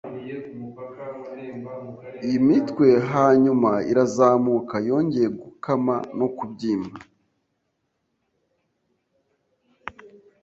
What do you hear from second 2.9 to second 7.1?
hanyuma irazamuka yongeye gukama no kubyimba.